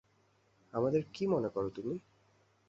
আমাদের 0.73 1.01
কী 1.13 1.23
মনে 1.27 1.49
করো 1.49 1.69
তুমি? 1.69 1.95